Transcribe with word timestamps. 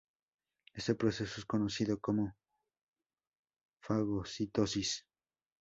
Este 0.73 0.95
proceso 0.95 1.39
es 1.41 1.45
conocido 1.45 1.99
como 1.99 2.35
fagocitosis. 3.81 5.05